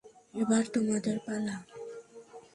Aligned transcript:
এবার 0.33 0.63
তোমাদের 0.73 1.17
পালা। 1.25 1.55